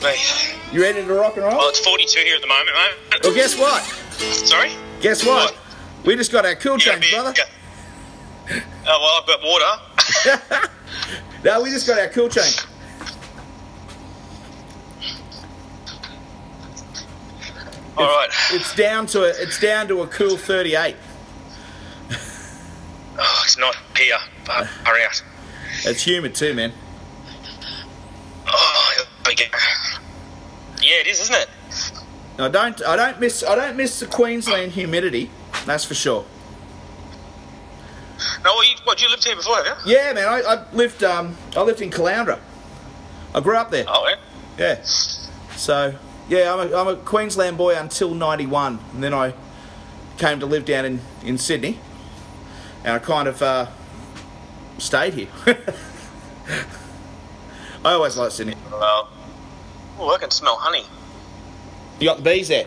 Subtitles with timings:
[0.00, 0.58] Goodness me.
[0.72, 1.56] you ready to rock and roll?
[1.56, 3.20] Well, it's 42 here at the moment, mate.
[3.22, 3.82] Well, guess what?
[3.82, 4.72] Sorry?
[5.00, 5.52] Guess what?
[5.52, 6.06] What?
[6.06, 7.32] We just got our cool change, brother.
[8.50, 10.70] Oh, well, I've got water.
[11.44, 12.58] no, we just got our cool change.
[17.96, 18.28] All right.
[18.50, 20.96] It's down to a, it's down to a cool 38.
[23.16, 24.16] Oh, it's not here.
[24.44, 25.22] But hurry out.
[25.84, 26.72] It's humid too, man.
[28.46, 29.44] Oh, here we go.
[30.84, 31.48] Yeah, it is, isn't it?
[32.38, 35.30] I don't I don't miss I don't miss the Queensland humidity.
[35.64, 36.24] That's for sure.
[38.44, 39.94] No, well, you, what, you lived here before, have you?
[39.94, 40.28] Yeah, man.
[40.28, 42.38] I, I lived um I lived in Caloundra.
[43.34, 43.84] I grew up there.
[43.88, 44.16] Oh, yeah.
[44.58, 44.82] Yeah.
[44.84, 45.94] So
[46.28, 49.34] yeah, I'm a, I'm a Queensland boy until '91, and then I
[50.18, 51.78] came to live down in, in Sydney,
[52.84, 53.66] and I kind of uh,
[54.78, 55.28] stayed here.
[57.84, 58.54] I always liked Sydney.
[58.70, 59.08] Well,
[59.98, 60.84] oh, I can smell honey.
[62.00, 62.66] You got the bees there.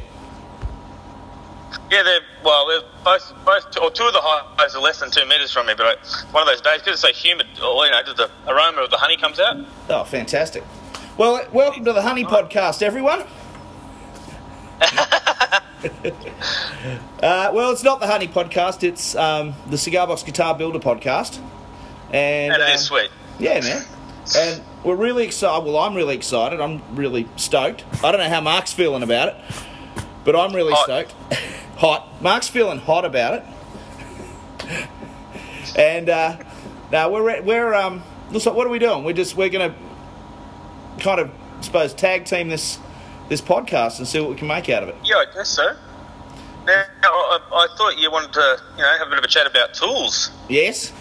[1.92, 2.68] Yeah, they're well.
[2.68, 5.74] They're both, both, or two of the hives are less than two meters from me.
[5.76, 5.96] But I,
[6.32, 8.90] one of those days, because it's so humid, or you know, just the aroma of
[8.90, 9.58] the honey comes out.
[9.90, 10.64] Oh, fantastic.
[11.18, 13.22] Well, welcome to the Honey Podcast, everyone.
[17.22, 18.84] uh, well, it's not the Honey Podcast.
[18.84, 21.40] It's um, the Cigar Box Guitar Builder Podcast,
[22.12, 23.10] and And it um, is sweet.
[23.40, 23.86] Yeah, man.
[24.36, 25.64] And we're really excited.
[25.66, 26.60] Well, I'm really excited.
[26.60, 27.84] I'm really stoked.
[28.04, 29.36] I don't know how Mark's feeling about it,
[30.26, 30.84] but I'm really Hot.
[30.84, 31.12] stoked.
[31.78, 32.22] hot.
[32.22, 34.88] Mark's feeling hot about it.
[35.78, 36.38] and uh,
[36.92, 38.04] now we're re- we're um.
[38.32, 39.04] Looks like what are we doing?
[39.04, 39.74] We're just we're gonna
[41.00, 42.80] kind of I suppose tag team this
[43.30, 44.96] this podcast and see what we can make out of it.
[45.04, 45.76] Yeah, I guess so.
[46.68, 49.48] Now, I, I thought you wanted to, you know, have a bit of a chat
[49.48, 50.92] about tools Yes.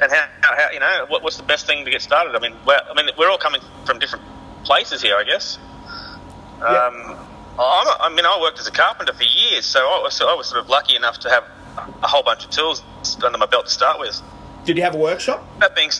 [0.00, 2.34] and how, how you know, what, what's the best thing to get started.
[2.34, 4.24] I mean, we're, I mean, we're all coming from different
[4.64, 5.58] places here, I guess.
[6.58, 6.66] Yeah.
[6.66, 7.18] Um,
[7.58, 10.34] I'm a, I mean, I worked as a carpenter for years, so I was, I
[10.34, 11.44] was sort of lucky enough to have
[12.02, 12.82] a whole bunch of tools
[13.22, 14.20] under my belt to start with.
[14.64, 15.46] Did you have a workshop?
[15.60, 15.90] That being,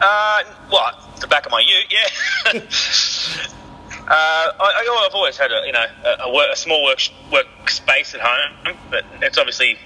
[0.00, 2.60] uh, what the back of my ute, yeah.
[4.08, 6.98] uh, I, I, I've always had a you know a, a, work, a small work
[7.30, 9.78] workspace at home, but it's obviously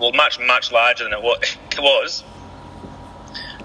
[0.00, 1.14] well much much larger than.
[1.78, 2.24] It was.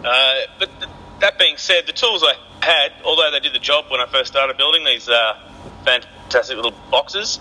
[0.04, 0.92] Uh, but th-
[1.22, 4.32] that being said, the tools I had, although they did the job when I first
[4.32, 5.40] started building these uh,
[5.86, 7.40] fantastic little boxes,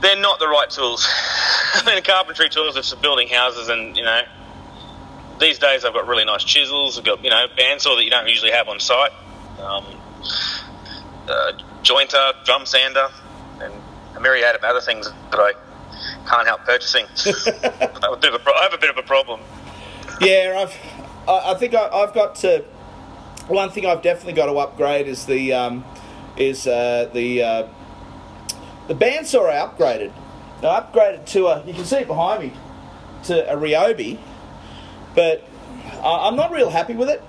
[0.00, 1.06] they're not the right tools.
[1.74, 4.22] I mean, carpentry tools are for building houses, and you know,
[5.38, 6.98] these days I've got really nice chisels.
[6.98, 9.12] I've got you know bandsaw that you don't usually have on site,
[9.60, 9.84] um,
[11.28, 11.52] uh,
[11.82, 13.08] jointer, drum sander,
[13.60, 13.72] and
[14.16, 15.52] a myriad of other things that I
[16.28, 17.06] can't help purchasing.
[17.26, 19.40] I have a bit of a pro- I have a bit of a problem.
[20.20, 20.76] Yeah, I've.
[21.28, 22.64] I, I think I, I've got to.
[23.46, 25.84] One thing I've definitely got to upgrade is the um,
[26.36, 27.68] is uh, the uh,
[28.88, 30.12] the bandsaw I upgraded.
[30.60, 31.64] I upgraded to a.
[31.66, 32.52] You can see it behind me
[33.24, 34.18] to a Ryobi,
[35.14, 35.44] but
[36.02, 37.22] I, I'm not real happy with it.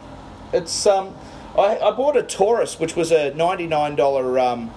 [0.52, 1.16] It's um,
[1.58, 4.72] I, I bought a Taurus, which was a ninety nine dollar um,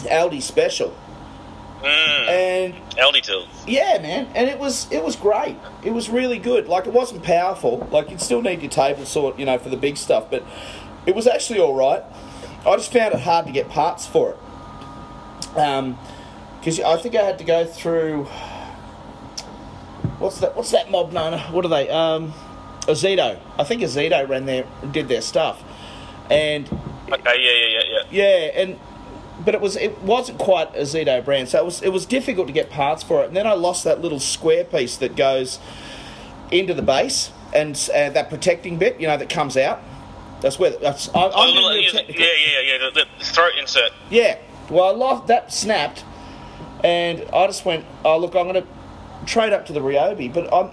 [0.00, 0.96] Aldi special,
[1.82, 3.48] Mm, and LD tools.
[3.66, 5.56] yeah, man, and it was it was great.
[5.84, 6.68] It was really good.
[6.68, 7.88] Like it wasn't powerful.
[7.90, 10.44] Like you'd still need your table saw, you know, for the big stuff, but
[11.06, 12.02] it was actually all right.
[12.64, 15.58] I just found it hard to get parts for it.
[15.58, 15.98] Um,
[16.60, 18.28] because I think I had to go through.
[20.18, 20.54] What's that?
[20.56, 21.38] What's that mob known?
[21.52, 21.88] What are they?
[21.88, 22.32] Um,
[22.82, 23.38] Ozito.
[23.58, 25.62] I think Ozito ran their did their stuff,
[26.32, 26.68] and
[27.12, 28.02] Okay, yeah, yeah, yeah, yeah.
[28.10, 28.80] yeah, and
[29.44, 32.52] but it was it wasn't quite Ozito brand, so it was it was difficult to
[32.52, 33.28] get parts for it.
[33.28, 35.58] And then I lost that little square piece that goes
[36.50, 39.82] into the base and uh, that protecting bit, you know, that comes out.
[40.40, 41.08] That's where that's.
[41.14, 42.90] I, I'm Oh, yeah, yeah, yeah, yeah.
[42.94, 43.92] The, the throat insert.
[44.10, 44.38] Yeah.
[44.70, 46.04] Well, I lost that snapped,
[46.82, 48.68] and I just went, oh look, I'm going to
[49.26, 50.70] trade up to the Ryobi, but I'm.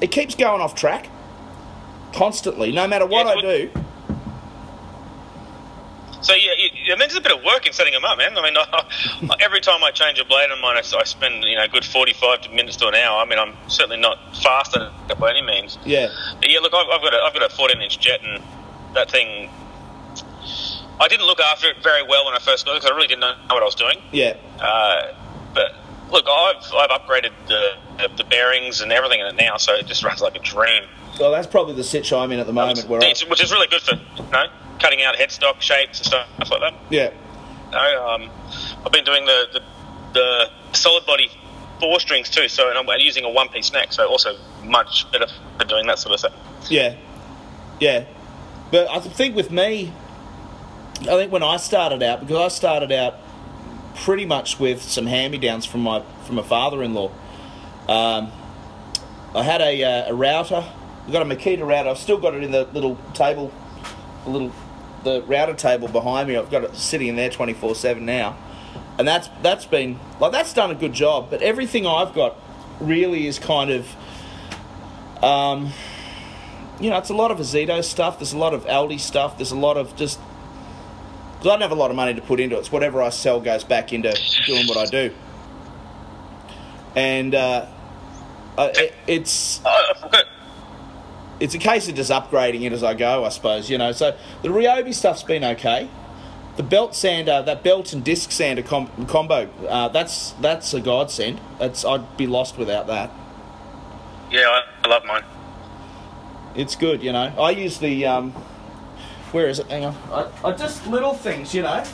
[0.00, 1.08] It keeps going off track,
[2.12, 3.70] constantly, no matter what Yeah, I do.
[6.26, 8.36] So yeah, you, I mean, there's a bit of work in setting them up, man.
[8.36, 8.56] I mean,
[9.30, 11.68] I, every time I change a blade on mine, I, I spend you know a
[11.68, 13.20] good 45 minutes to an hour.
[13.20, 14.90] I mean, I'm certainly not faster
[15.20, 15.78] by any means.
[15.84, 16.08] Yeah.
[16.40, 18.42] But yeah, look, I've, I've got a, I've got a 14 inch jet, and
[18.94, 19.50] that thing.
[20.98, 23.06] I didn't look after it very well when I first got it because I really
[23.06, 23.98] didn't know what I was doing.
[24.10, 24.34] Yeah.
[24.58, 25.14] Uh,
[25.54, 25.76] but
[26.10, 29.86] look, I've I've upgraded the, the the bearings and everything in it now, so it
[29.86, 30.88] just runs like a dream.
[31.20, 32.88] Well, that's probably the sitch I'm in at the moment.
[32.88, 34.46] Where I, which is really good for you know
[34.78, 36.74] cutting out headstock shapes and stuff like that.
[36.90, 37.10] yeah.
[37.72, 38.30] No, um,
[38.84, 39.62] I've been doing the, the
[40.12, 41.30] the solid body
[41.80, 45.26] four strings too, so and I'm using a one piece neck, so also much better
[45.58, 46.32] for doing that sort of stuff.
[46.70, 46.96] Yeah,
[47.80, 48.04] yeah.
[48.70, 49.92] but I think with me,
[51.02, 53.16] I think when I started out, because I started out
[53.96, 57.10] pretty much with some hand-me-downs from my from my father-in-law.
[57.88, 58.32] Um,
[59.34, 60.64] I had a, uh, a router.
[61.06, 61.90] I got a Makita router.
[61.90, 63.52] I've still got it in the little table,
[64.24, 64.52] the little
[65.06, 66.36] the router table behind me.
[66.36, 68.36] I've got it sitting in there twenty four seven now,
[68.98, 71.30] and that's that's been like that's done a good job.
[71.30, 72.36] But everything I've got
[72.80, 73.88] really is kind of,
[75.22, 75.72] um,
[76.80, 78.18] you know, it's a lot of Ozito stuff.
[78.18, 79.38] There's a lot of Aldi stuff.
[79.38, 80.18] There's a lot of just
[81.32, 82.58] because I don't have a lot of money to put into it.
[82.58, 84.12] It's whatever I sell goes back into
[84.46, 85.14] doing what I do,
[86.96, 87.66] and uh,
[88.58, 89.58] uh, it, it's
[90.00, 90.24] forgot.
[91.40, 93.70] It's a case of just upgrading it as I go, I suppose.
[93.70, 95.88] You know, so the Ryobi stuff's been okay.
[96.56, 101.40] The belt sander, that belt and disc sander com- combo, uh, that's that's a godsend.
[101.58, 103.10] That's I'd be lost without that.
[104.30, 105.24] Yeah, I, I love mine.
[106.54, 107.32] It's good, you know.
[107.38, 108.30] I use the um,
[109.32, 109.66] where is it?
[109.66, 109.94] Hang on.
[110.10, 111.84] I, I just little things, you know.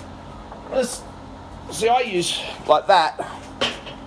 [0.70, 1.02] Just
[1.72, 3.20] see, I use like that.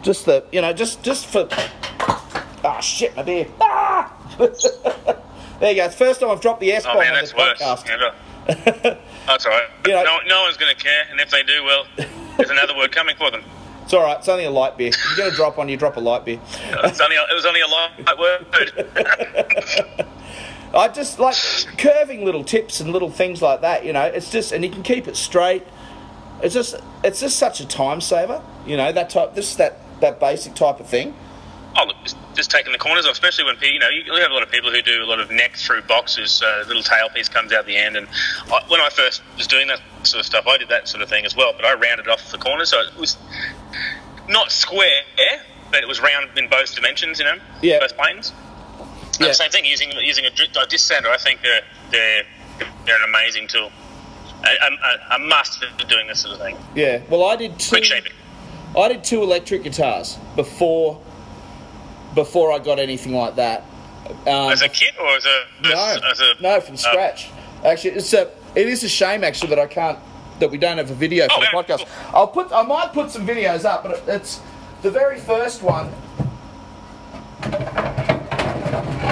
[0.02, 1.50] Just the, you know, just just for.
[2.64, 3.48] Ah, shit, my beer.
[3.60, 4.14] Ah!
[5.60, 5.86] there you go.
[5.86, 7.34] It's the first time I've dropped the S Oh bomb man, on worse.
[7.34, 7.88] podcast.
[7.88, 8.14] Yeah,
[9.28, 9.68] that's all right.
[9.88, 11.86] You know- no, no one's going to care, and if they do, well,
[12.38, 13.44] there's another word coming for them.
[13.84, 14.18] It's all right.
[14.18, 14.88] It's only a light beer.
[14.88, 16.40] If you're gonna drop one, you drop a light beer.
[16.84, 18.46] It's only, it was only a light word.
[20.74, 21.36] I just like
[21.78, 23.86] curving little tips and little things like that.
[23.86, 25.64] You know, it's just and you can keep it straight.
[26.42, 28.42] It's just it's just such a time saver.
[28.66, 29.36] You know that type.
[29.36, 31.16] This that that basic type of thing.
[31.78, 34.34] Oh, look, just, just taking the corners off, especially when you know you have a
[34.34, 36.32] lot of people who do a lot of neck through boxes.
[36.32, 38.08] So a little tail piece comes out the end, and
[38.52, 41.10] I, when I first was doing that sort of stuff, I did that sort of
[41.10, 41.52] thing as well.
[41.54, 43.18] But I rounded off the corners, so it was
[44.30, 45.02] not square,
[45.72, 47.20] but it was round in both dimensions.
[47.20, 47.80] You know, Yeah.
[47.80, 48.32] both planes.
[49.20, 49.28] Yeah.
[49.28, 51.10] The same thing using using a, a disc sander.
[51.10, 51.62] I think they're
[51.92, 52.24] they're
[52.86, 53.72] they're an amazing tool.
[54.44, 56.58] A, a, a must for doing this sort of thing.
[56.76, 57.02] Yeah.
[57.10, 57.70] Well, I did two.
[57.70, 58.12] Quick shaping.
[58.78, 61.02] I did two electric guitars before
[62.16, 63.64] before I got anything like that.
[64.28, 67.30] Um, As a kid or as a no, as, a no, from uh, scratch.
[67.64, 68.32] Actually, it's a.
[68.56, 70.00] It is a shame actually that I can't.
[70.40, 71.78] That we don't have a video for Oh, the podcast.
[71.80, 71.88] cool.
[72.14, 72.52] I'll put.
[72.52, 74.42] I might put some videos up, but it's
[74.82, 75.92] the very first one.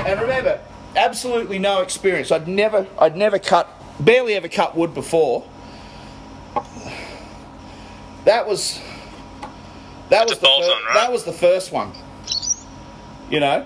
[0.06, 0.60] And remember,
[0.96, 2.32] absolutely no experience.
[2.32, 2.86] I'd never.
[3.00, 3.68] I'd never cut.
[4.00, 5.44] Barely ever cut wood before.
[8.26, 8.80] That was.
[10.10, 10.94] That That's was the fir- on, right?
[10.94, 11.92] that was the first one.
[13.30, 13.66] You know.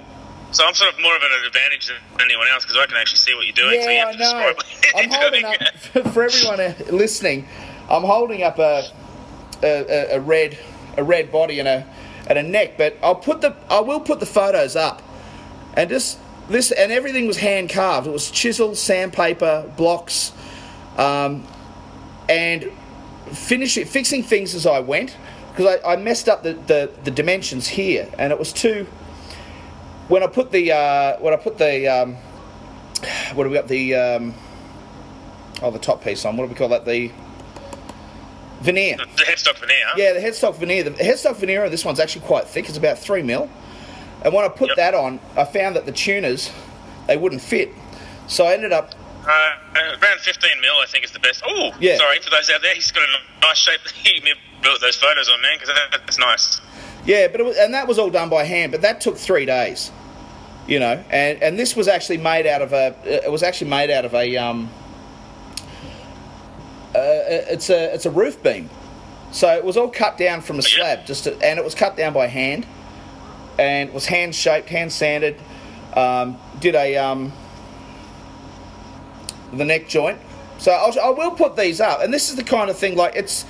[0.51, 3.17] So I'm sort of more of an advantage than anyone else because I can actually
[3.17, 3.81] see what you're doing.
[3.81, 4.53] so you Yeah, have I to know.
[4.53, 5.55] describe I'm holding doing.
[6.05, 7.47] up for everyone uh, listening.
[7.89, 8.89] I'm holding up a
[9.63, 10.57] a, a, red
[10.97, 11.85] a red body and a
[12.27, 15.01] and a neck, but I'll put the I will put the photos up,
[15.75, 16.17] and just
[16.49, 18.07] this and everything was hand carved.
[18.07, 20.31] It was chisel, sandpaper, blocks,
[20.97, 21.45] um,
[22.29, 22.71] and
[23.33, 25.15] finish it, fixing things as I went
[25.51, 28.87] because I, I messed up the, the, the dimensions here, and it was too.
[30.07, 32.15] When I put the uh, when I put the um,
[33.35, 34.33] what do we got the um,
[35.61, 37.11] oh the top piece on what do we call that the
[38.61, 39.85] veneer the headstock veneer.
[39.97, 42.97] yeah the headstock veneer the headstock veneer on this one's actually quite thick it's about
[42.97, 43.47] three mil
[44.23, 44.77] and when I put Yep.
[44.77, 46.51] that on I found that the tuners
[47.05, 47.69] they wouldn't fit
[48.27, 48.93] so I ended up
[49.27, 51.43] Uh, around 15 mil, I think, is the best.
[51.45, 51.97] Oh, Yeah.
[51.97, 52.73] sorry for those out there.
[52.73, 54.21] He's got a nice shape he
[54.63, 56.61] built those photos on, man, because that's nice.
[57.07, 58.73] Yeah, but it was, and that was all done by hand.
[58.73, 59.91] But that took three days,
[60.67, 61.01] you know.
[61.09, 62.93] And and this was actually made out of a.
[63.05, 64.35] It was actually made out of a.
[64.35, 64.69] Um,
[66.93, 68.69] uh, it's a it's a roof beam,
[69.31, 71.95] so it was all cut down from a slab, just to, and it was cut
[71.95, 72.67] down by hand,
[73.57, 75.37] and was hand shaped, hand sanded.
[75.93, 77.31] Um, did a um,
[79.53, 80.19] the neck joint.
[80.57, 83.15] So I'll, I will put these up, and this is the kind of thing like
[83.15, 83.45] it's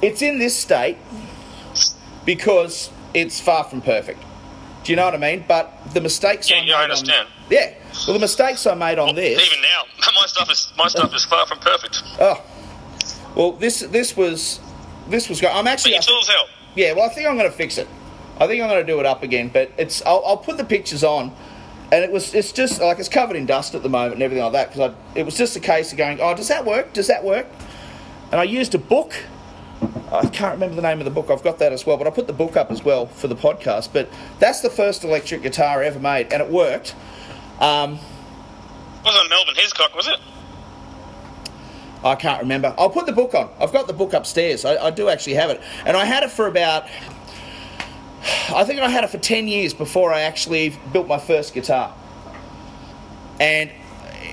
[0.00, 0.96] it's in this state
[2.26, 4.22] because it's far from perfect.
[4.84, 5.44] Do you know what I mean?
[5.48, 7.28] But the mistakes Yeah, I yeah, made I on- understand.
[7.50, 7.74] yeah,
[8.06, 9.40] well, the mistakes I made on this.
[9.46, 9.82] Even now,
[10.20, 12.02] my stuff is my stuff is far from perfect.
[12.20, 12.42] Oh,
[13.34, 14.60] well, this this was
[15.08, 15.40] this was.
[15.40, 15.92] Go- I'm But actually.
[15.94, 16.48] your tools help.
[16.74, 17.88] Yeah, well, I think I'm going to fix it.
[18.38, 20.02] I think I'm going to do it up again, but it's.
[20.04, 21.34] I'll, I'll put the pictures on,
[21.90, 22.34] and it was.
[22.34, 24.94] It's just like it's covered in dust at the moment and everything like that because
[25.14, 26.92] it was just a case of going, oh, does that work?
[26.92, 27.46] Does that work?
[28.30, 29.14] And I used a book.
[30.12, 31.30] I can't remember the name of the book.
[31.30, 33.36] I've got that as well, but I put the book up as well for the
[33.36, 33.92] podcast.
[33.92, 36.94] But that's the first electric guitar ever made, and it worked.
[37.60, 37.98] Um,
[39.04, 40.18] wasn't Melvyn Hiscock, was it?
[42.04, 42.74] I can't remember.
[42.78, 43.50] I'll put the book on.
[43.60, 44.64] I've got the book upstairs.
[44.64, 46.84] I, I do actually have it, and I had it for about.
[48.54, 51.94] I think I had it for ten years before I actually built my first guitar.
[53.40, 53.70] And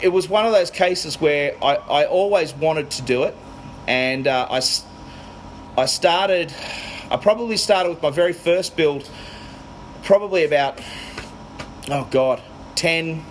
[0.01, 3.36] it was one of those cases where I, I always wanted to do it,
[3.88, 4.62] and uh, I,
[5.75, 6.53] I started.
[7.10, 9.10] I probably started with my very first build,
[10.03, 10.80] probably about
[11.89, 12.44] oh god,
[12.75, 13.25] ten,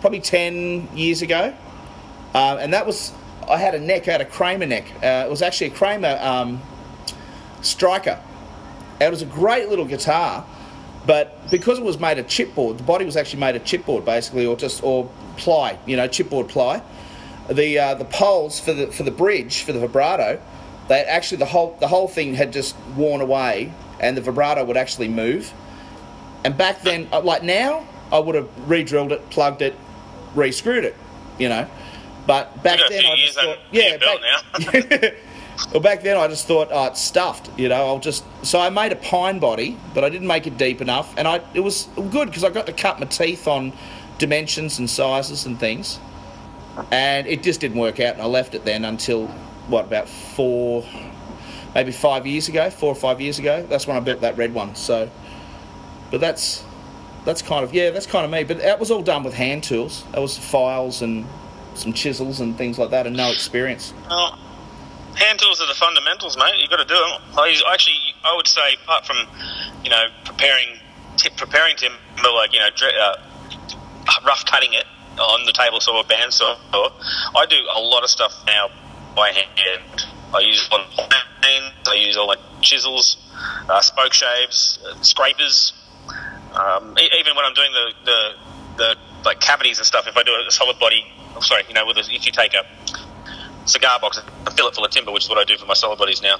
[0.00, 1.54] probably ten years ago,
[2.34, 3.12] uh, and that was
[3.46, 4.86] I had a neck, I had a Kramer neck.
[5.02, 6.62] Uh, it was actually a Kramer um,
[7.60, 8.18] striker.
[8.98, 10.46] It was a great little guitar,
[11.04, 14.46] but because it was made of chipboard, the body was actually made of chipboard basically,
[14.46, 16.82] or just or ply, you know, chipboard ply.
[17.50, 20.40] The uh, the poles for the for the bridge for the vibrato,
[20.88, 24.76] they actually the whole the whole thing had just worn away, and the vibrato would
[24.76, 25.52] actually move.
[26.44, 29.74] And back then, uh, like now, I would have re-drilled it, plugged it,
[30.34, 30.94] re-screwed it,
[31.38, 31.66] you know.
[32.26, 35.14] But back then, I just thought, yeah, back,
[35.72, 37.86] well, back then I just thought, oh, it's stuffed, you know.
[37.86, 41.14] I'll just so I made a pine body, but I didn't make it deep enough,
[41.16, 43.72] and I it was good because I got to cut my teeth on
[44.18, 45.98] dimensions and sizes and things,
[46.90, 49.34] and it just didn't work out, and I left it then until
[49.68, 50.84] what about four,
[51.74, 53.66] maybe five years ago, four or five years ago.
[53.68, 54.74] That's when I built that red one.
[54.74, 55.10] So,
[56.10, 56.64] but that's
[57.24, 58.44] that's kind of yeah, that's kind of me.
[58.44, 60.04] But that was all done with hand tools.
[60.12, 61.26] That was files and
[61.74, 63.94] some chisels and things like that, and no experience.
[64.08, 64.38] Well,
[65.14, 66.54] hand tools are the fundamentals, mate.
[66.58, 67.22] You've got to do them.
[67.36, 69.16] I actually, I would say, apart from,
[69.82, 70.78] you know, preparing,
[71.16, 71.96] t- preparing timber,
[72.34, 72.68] like you know,
[73.00, 73.16] uh,
[74.26, 74.84] rough cutting it
[75.18, 76.56] on the table saw or bandsaw,
[77.36, 78.68] I do a lot of stuff now
[79.14, 80.06] by hand.
[80.34, 80.90] I use a lot of
[81.40, 81.72] planes.
[81.88, 83.16] I use all my chisels,
[83.68, 85.72] uh, spoke shaves, uh, scrapers.
[86.54, 88.32] Um, e- even when I'm doing the, the
[88.76, 91.04] the like cavities and stuff, if I do a solid body,
[91.36, 92.64] oh, sorry, you know, with a, if you take a
[93.66, 95.74] cigar box and fill it full of timber, which is what I do for my
[95.74, 96.36] solid bodies now,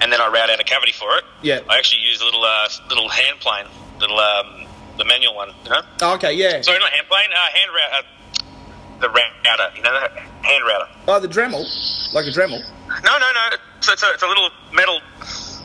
[0.00, 1.24] and then I route out a cavity for it.
[1.42, 1.60] Yeah.
[1.68, 3.66] I actually use a little uh, little hand plane,
[4.00, 4.66] little um,
[4.98, 5.82] the manual one, you know.
[6.02, 6.60] Oh, okay, yeah.
[6.60, 10.86] Sorry, not hand plane, uh, hand route, uh, the router, you know, the hand router.
[11.08, 11.64] Oh, the Dremel,
[12.12, 12.60] like a Dremel.
[12.88, 13.48] No, no, no.
[13.78, 15.00] It's, it's, a, it's a little metal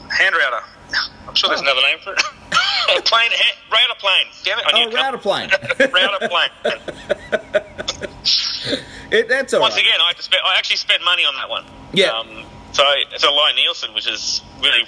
[0.10, 0.64] hand router.
[1.28, 1.64] I'm sure there's Oh.
[1.64, 2.22] another name for it.
[2.98, 4.28] a plane, hand, router plane.
[4.44, 5.50] Damn it, I Oh, router plane.
[5.94, 6.50] router plane.
[9.10, 9.84] It, that's all Once right.
[9.86, 11.66] again, I, spend, I actually spent money on that one.
[11.94, 12.08] Yeah.
[12.12, 14.84] Um, so it's a Lie Nielsen, which is really,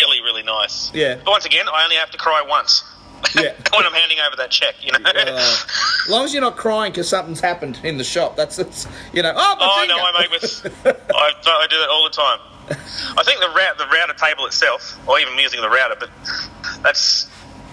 [0.00, 0.90] really, really nice.
[0.92, 1.16] Yeah.
[1.16, 2.82] But once again, I only have to cry once.
[3.34, 3.52] Yeah.
[3.72, 4.98] when I'm handing over that check, you know.
[5.04, 8.86] Uh, as long as you're not crying because something's happened in the shop, that's, that's
[9.12, 9.32] you know.
[9.36, 9.94] Oh, my Oh finger.
[9.94, 10.86] no, I make with.
[11.14, 12.38] I, I do that all the time.
[13.18, 16.10] I think the route, the router table itself, or even using the router, but
[16.82, 17.28] that's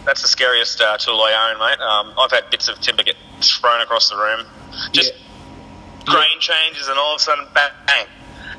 [0.05, 1.79] that's the scariest uh, tool I own, mate.
[1.79, 4.45] Um, I've had bits of timber get thrown across the room,
[4.93, 6.13] just Yeah.
[6.13, 8.07] grain changes, and all of a sudden, bang, bang.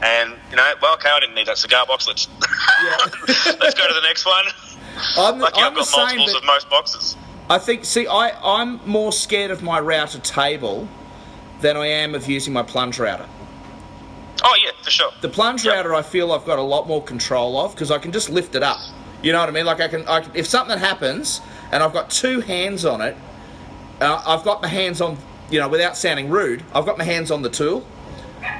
[0.02, 2.07] And you know, well, okay, I didn't need that cigar box.
[2.07, 2.28] Let's
[2.85, 2.97] Yeah.
[3.61, 4.45] let's go to the next one.
[5.17, 7.17] I'm, Lucky I'm I've the got same, multiples of most boxes.
[7.50, 7.85] I think.
[7.85, 10.88] See, I I'm more scared of my router table
[11.61, 13.26] than I am of using my plunge router.
[14.45, 15.11] Oh yeah, for sure.
[15.21, 15.75] The plunge Yep.
[15.75, 18.55] router, I feel I've got a lot more control of because I can just lift
[18.55, 18.78] it up.
[19.23, 19.67] You know what I mean?
[19.67, 21.40] Like I can, I can if something happens
[21.73, 23.17] and I've got two hands on it,
[24.00, 25.19] uh, I've got my hands on.
[25.50, 27.85] You know, without sounding rude, I've got my hands on the tool.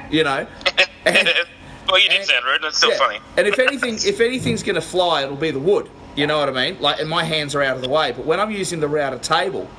[0.09, 0.47] You know,
[1.17, 1.29] and,
[1.87, 2.61] well, you did and- sound rude.
[2.61, 2.97] That's still yeah.
[2.97, 3.19] funny.
[3.37, 5.89] And if anything, if anything's going to fly, it'll be the wood.
[6.15, 6.81] You know what I mean?
[6.81, 8.11] Like, and my hands are out of the way.
[8.11, 9.69] But when I'm using the router table,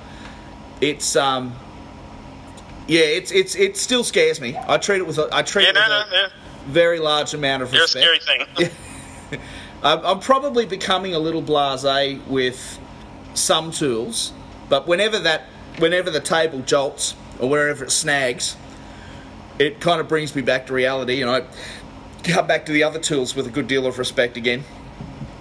[0.81, 1.55] it's um,
[2.87, 4.57] yeah, it's it's it still scares me.
[4.67, 6.29] I treat it with a, I treat Yeah, it with no, a yeah.
[6.67, 8.23] very large amount of You're a respect.
[8.25, 8.71] scary thing.
[9.83, 12.79] I'm, I'm probably becoming a little blasé with
[13.35, 14.33] some tools,
[14.69, 15.45] but whenever that,
[15.79, 18.57] whenever the table jolts or wherever it snags,
[19.61, 21.43] it kind of brings me back to reality, and I
[22.25, 24.65] come back to the other tools with a good deal of respect again.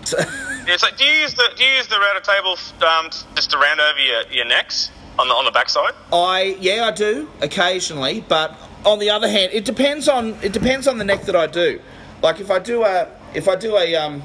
[0.04, 0.18] So,
[0.68, 2.58] Yeah, it's like, do you use the do you use the router table
[2.88, 5.94] um, just to round over your, your necks on the on the backside?
[6.14, 10.88] I yeah, I do occasionally, but on the other hand, it depends on it depends
[10.88, 11.82] on the neck that I do.
[12.22, 14.22] Like if I do a if I do a um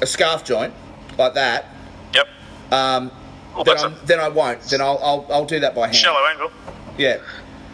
[0.00, 0.72] a scarf joint
[1.18, 1.66] like that,
[2.14, 2.28] Yep.
[2.70, 3.10] um,
[3.56, 4.60] Oh, then, then I won't.
[4.62, 5.96] Then I'll, I'll I'll do that by hand.
[5.96, 6.52] shallow angle.
[6.96, 7.18] Yeah.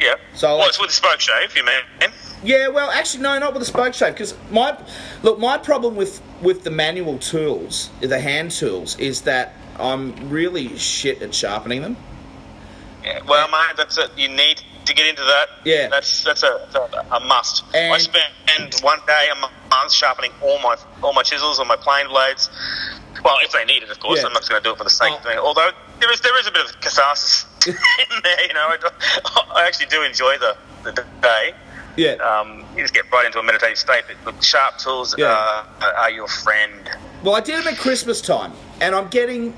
[0.04, 0.16] Yeah.
[0.34, 2.12] So well, like- it's with the spoke shave, you mean?
[2.42, 4.12] Yeah, well, actually, no, not with the spoke shave.
[4.12, 4.76] Because my
[5.22, 10.76] look, my problem with with the manual tools, the hand tools, is that I'm really
[10.76, 11.96] shit at sharpening them.
[13.02, 13.20] Yeah.
[13.26, 14.10] Well, mate, that's it.
[14.16, 15.46] You need to get into that.
[15.64, 15.88] Yeah.
[15.88, 17.64] That's that's a, that's a, a must.
[17.72, 21.76] I And- spend one day a month sharpening all my all my chisels or my
[21.76, 22.50] plane blades.
[23.24, 24.20] Well, if they need it, of course.
[24.20, 24.26] Yeah.
[24.26, 25.16] I'm not going to do it for the sake Oh.
[25.16, 25.40] of doing it.
[25.40, 27.74] Although there is there is a bit of catharsis in
[28.22, 28.46] there.
[28.46, 31.54] You know, I, I actually do enjoy the the day.
[31.96, 32.14] Yeah.
[32.14, 34.02] Um, you just get right into a meditative state.
[34.24, 35.26] But sharp tools Yeah.
[35.80, 36.90] uh, are your friend.
[37.22, 39.56] Well, I did them at Christmas time, and I'm getting,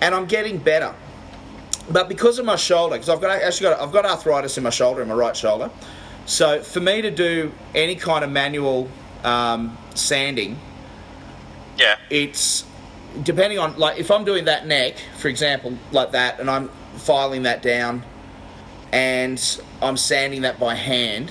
[0.00, 0.94] and I'm getting better.
[1.90, 4.70] but because of my shoulder, because I've got actually got I've got arthritis in my
[4.70, 5.70] shoulder, in my right shoulder.
[6.26, 8.88] So for me to do any kind of manual
[9.24, 10.56] um, sanding,
[11.76, 11.96] Yeah.
[12.10, 12.62] it's
[13.22, 17.42] depending on like if I'm doing that neck, for example, like that, and I'm filing
[17.44, 18.02] that down,
[18.92, 21.30] and I'm sanding that by hand.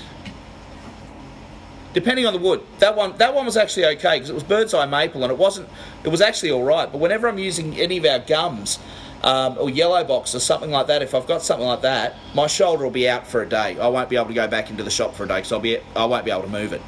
[1.92, 4.72] Depending on the wood, that one that one was actually okay because it was bird's
[4.74, 5.68] eye maple and it wasn't.
[6.04, 6.90] It was actually all right.
[6.90, 8.78] But whenever I'm using any of our gums
[9.24, 12.46] um, or yellow box or something like that, if I've got something like that, my
[12.46, 13.76] shoulder will be out for a day.
[13.80, 15.58] I won't be able to go back into the shop for a day because I'll
[15.58, 16.82] be I won't be able to move it.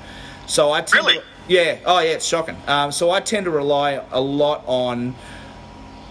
[0.47, 1.19] So I tend Really?
[1.19, 1.79] to- yeah.
[1.85, 2.57] Oh yeah, it's shocking.
[2.67, 5.15] Um, so I tend to rely a lot on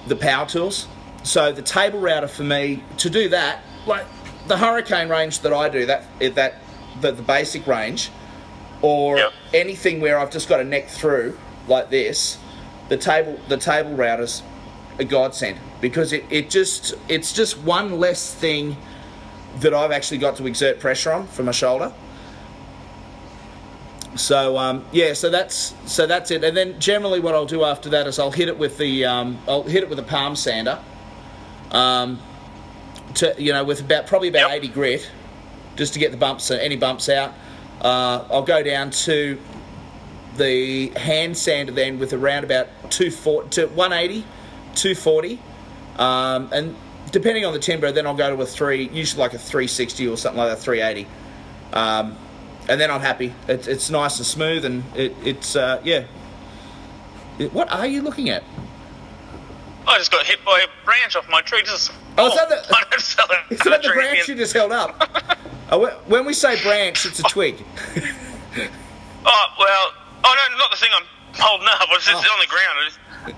[0.08, 0.88] the power tools.
[1.24, 4.06] So the table router for me to do that, like
[4.48, 6.56] the hurricane range that I do, that that
[7.00, 8.10] the, the basic range,
[8.82, 9.34] or Yep.
[9.54, 12.38] anything where I've just got a neck through like this,
[12.90, 14.44] the table the table router's
[15.00, 18.76] a godsend because it, it just it's just one less thing
[19.60, 21.94] that I've actually got to exert pressure on for my shoulder.
[24.16, 26.44] So um, yeah, so that's so that's it.
[26.44, 29.40] And then generally, what I'll do after that is I'll hit it with the um,
[29.48, 30.80] I'll hit it with a palm sander,
[31.72, 32.20] um,
[33.16, 34.64] to you know with about probably about Yep.
[34.64, 35.12] 80 grit,
[35.78, 37.34] just to get the bumps any bumps out.
[37.82, 39.40] Uh, I'll go down to
[40.38, 44.22] the hand sander then with around about 240 to 180,
[44.76, 45.40] 240,
[45.98, 46.76] um, and
[47.12, 50.18] depending on the timber, then I'll go to a three, usually like a 360 or
[50.18, 51.08] something like that, 380.
[52.72, 53.34] And then I'm happy.
[53.50, 56.06] It, it's nice and smooth, and it, it's uh, yeah.
[57.38, 58.44] It- what are you looking at?
[59.86, 61.64] I just got hit by a branch off my tree.
[61.64, 63.56] Just Oh, is that the- I don't sell it.
[63.56, 64.96] Is that the branch you just held up?
[65.70, 67.58] Wh- when we say branch, it's a twig.
[69.24, 69.94] Oh well.
[70.24, 71.06] Oh no, not the thing I'm
[71.36, 71.82] holding up.
[71.92, 72.34] It's just Oh.
[72.34, 73.38] on the ground.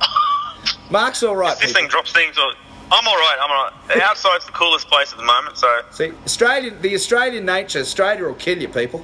[0.89, 1.57] Mark's all right.
[1.57, 1.81] this people.
[1.81, 2.37] thing drops things.
[2.37, 2.53] Or,
[2.89, 3.37] I'm all right.
[3.41, 3.73] I'm all right.
[3.89, 5.57] The outside's the coolest place at the moment.
[5.57, 9.03] So See, Australian, the Australian nature, Australia will kill you, people.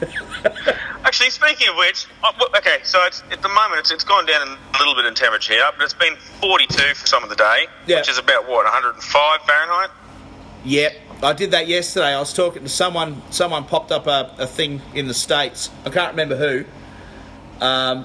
[1.04, 2.78] actually, speaking of which, oh, okay.
[2.84, 5.70] So it's, at the moment it's, it's gone down a little bit in temperature here,
[5.76, 7.96] but it's been 42 for some of the day, Yeah.
[7.98, 9.90] which is about what 105 Fahrenheit.
[10.64, 12.14] Yep, I did that yesterday.
[12.14, 13.22] I was talking to someone.
[13.30, 15.70] Someone popped up a, a thing in the states.
[15.86, 16.64] I can't remember who.
[17.64, 18.04] Um,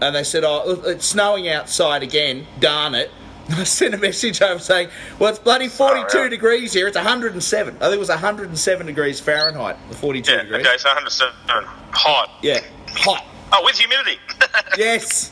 [0.00, 2.46] and they said, "Oh, it's snowing outside again.
[2.60, 3.10] Darn it!"
[3.50, 6.28] I sent a message over saying, "Well, it's bloody 42 Oh, yeah.
[6.28, 6.86] degrees here.
[6.88, 7.76] It's 107.
[7.76, 9.76] I think it was 107 degrees Fahrenheit.
[9.88, 10.42] The 42 Yeah.
[10.42, 10.66] degrees.
[10.66, 10.76] Okay.
[10.78, 11.32] So 107
[11.92, 12.30] hot.
[12.42, 12.60] Yeah,
[12.94, 13.24] hot.
[13.52, 14.18] Oh, with humidity.
[14.76, 15.30] Yes.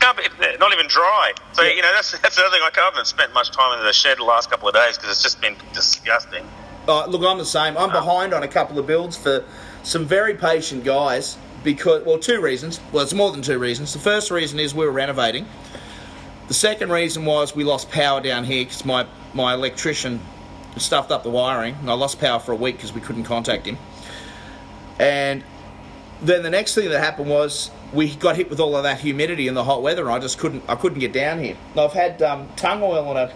[0.00, 0.24] Can't be,
[0.58, 1.32] not even dry.
[1.52, 2.62] So you know that's that's another thing.
[2.62, 5.10] Like I haven't spent much time in the shed the last couple of days because
[5.10, 6.44] it's just been disgusting.
[6.88, 7.76] Uh, look, I'm the same.
[7.76, 9.44] I'm behind on a couple of builds for
[9.82, 12.80] some very patient guys because, well, two reasons.
[12.90, 13.92] Well, it's more than two reasons.
[13.92, 15.46] The first reason is we were renovating.
[16.50, 20.18] The second reason was we lost power down here because my, my electrician
[20.78, 23.66] stuffed up the wiring and I lost power for a week because we couldn't contact
[23.66, 23.78] him.
[24.98, 25.44] And
[26.20, 29.46] then the next thing that happened was we got hit with all of that humidity
[29.46, 31.56] and the hot weather and I just couldn't I couldn't get down here.
[31.76, 33.32] Now, I've had um, tung oil on a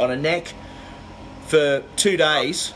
[0.00, 0.54] on a neck
[1.48, 2.72] for two days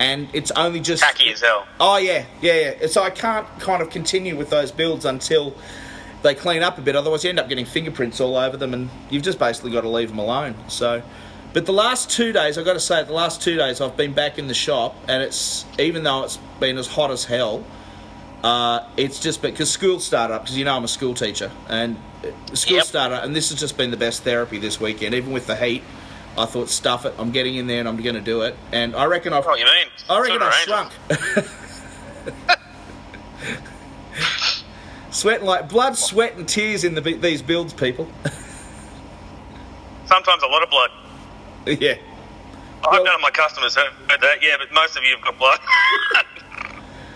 [0.00, 1.66] and it's only just Tacky as hell.
[1.80, 2.86] Oh yeah, yeah, yeah.
[2.88, 5.54] So I can't kind of continue with those builds until
[6.22, 6.96] they clean up a bit.
[6.96, 9.88] Otherwise, you end up getting fingerprints all over them, and you've just basically got to
[9.88, 10.54] leave them alone.
[10.68, 11.02] So,
[11.52, 14.12] but the last two days, I've got to say, the last two days, I've been
[14.12, 17.64] back in the shop, and it's even though it's been as hot as hell,
[18.42, 20.42] uh, it's just because school started up.
[20.42, 22.86] Because you know I'm a school teacher, and uh, school Yep.
[22.86, 25.56] started, up, and this has just been the best therapy this weekend, even with the
[25.56, 25.82] heat.
[26.38, 27.12] I thought, stuff it.
[27.18, 28.56] I'm getting in there, and I'm going to do it.
[28.72, 29.88] And I reckon I've What you mean?
[30.08, 30.62] I reckon I ranges.
[30.64, 31.48] shrunk.
[35.12, 38.08] Sweating like blood, sweat, and tears in the, these builds, people.
[40.06, 40.90] Sometimes a lot of blood.
[41.80, 41.94] yeah.
[42.84, 44.42] I Well- none of my customers heard that.
[44.42, 45.60] Yeah, but most of you have got blood.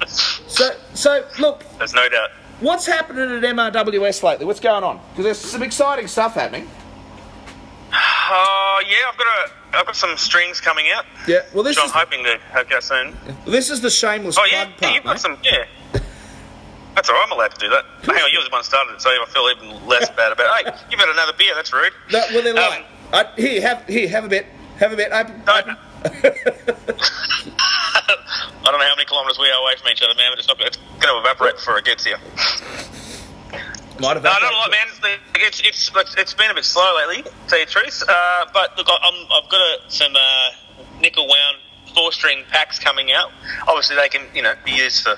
[0.06, 2.30] So, so look, There's no doubt.
[2.61, 4.44] what's happening at MRWS lately?
[4.46, 5.00] What's going on?
[5.11, 6.68] Because there's some exciting stuff happening.
[7.92, 11.40] Uh, yeah, I've got a, I've got some strings coming out, Yeah.
[11.54, 13.16] Well, this which I'm is hoping to have go soon.
[13.46, 15.38] this is the shameless Oh yeah, plug yeah, part, you've got some.
[15.42, 15.64] Yeah,
[17.07, 17.27] that's all right.
[17.27, 17.85] I'm allowed to do that.
[18.03, 20.61] Hang on, you was the one started it, so I feel even less bad about.
[20.61, 20.75] it.
[20.75, 21.55] Hey, you've had another beer.
[21.55, 21.92] That's rude.
[22.11, 22.85] That, well, Um.
[23.12, 24.47] Uh, here, have here, have a bit,
[24.79, 25.11] have a bit.
[25.11, 25.37] No, open.
[25.47, 25.71] I
[28.64, 30.61] don't know how many kilometres we are away from each other, man, but it's not.
[30.61, 32.19] It's going to evaporate before it gets here.
[34.01, 34.88] Might have No, not a lot, man.
[35.37, 38.03] It's it's it's, it's been a bit slow lately, to tell you the truth.
[38.09, 40.51] Uh, but look, I'm, I've got a, some uh,
[41.01, 41.59] nickel wound
[41.95, 43.31] four string packs coming out.
[43.69, 45.14] Obviously, they can you know be used for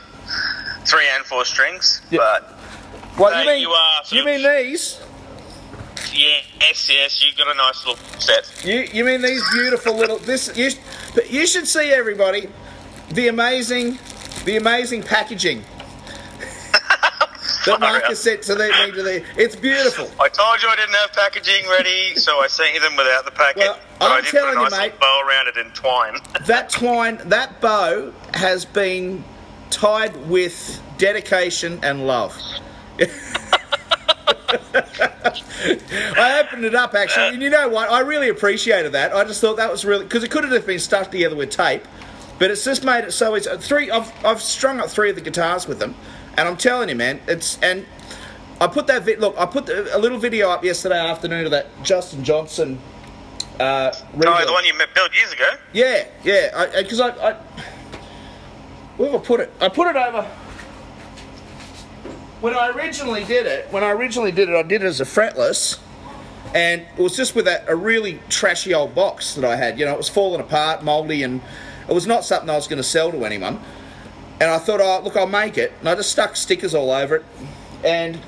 [0.89, 2.01] three and four strings.
[2.11, 2.19] Yeah.
[2.19, 2.43] But
[3.19, 3.61] What uh, you mean?
[3.61, 5.01] you are sort you of- mean these?
[6.13, 8.65] yeah, Yes, yes, you got a nice little set.
[8.65, 10.71] You, you mean these beautiful little this you
[11.15, 12.49] but you should see everybody
[13.11, 13.99] the amazing
[14.45, 15.63] the amazing packaging
[17.67, 20.11] that Marcus sent to the, me to the it's beautiful.
[20.21, 23.31] I told you I didn't have packaging ready, so I sent you them without the
[23.31, 23.59] packet.
[23.61, 25.01] Well, I'm I did telling a you, nice mate.
[25.01, 26.17] bow around it in twine.
[26.47, 29.25] That twine that bow has been
[29.71, 32.37] tied with dedication and love.
[35.01, 37.91] I opened it up actually, and you know what?
[37.91, 39.15] I really appreciated that.
[39.15, 41.85] I just thought that was really because it could have been stuck together with tape,
[42.39, 43.91] but it's just made it so it's uh, three.
[43.91, 45.95] I've I've strung up three of the guitars with them,
[46.37, 47.85] and I'm telling you, man, it's and
[48.61, 49.37] I put that vi- look.
[49.39, 52.81] I put the, a little video up yesterday afternoon of that Justin Johnson.
[53.61, 55.51] Uh, Oh, the one you built years ago.
[55.73, 56.81] Yeah, yeah.
[56.81, 57.37] Because I, I,
[58.99, 59.53] where put it?
[59.61, 60.23] I put it over.
[62.41, 65.05] When I originally did it, when I originally did it, I did it as a
[65.05, 65.79] fretless,
[66.55, 69.79] and it was just with that a really trashy old box that I had.
[69.79, 71.41] You know, it was falling apart, mouldy, and
[71.89, 73.61] it was not something I was going to sell to anyone.
[74.41, 77.17] And I thought, oh, look, I'll make it, and I just stuck stickers all over
[77.17, 77.25] it,
[77.83, 78.21] and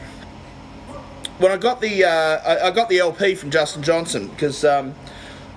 [1.41, 4.95] when I got the uh, I, I got the LP from Justin Johnson because um,